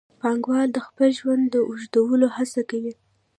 پانګوال 0.19 0.69
د 0.73 0.77
خپل 0.87 1.09
ژوند 1.19 1.43
د 1.49 1.55
اوږدولو 1.67 2.27
هڅه 2.35 2.61
کوي 2.69 2.93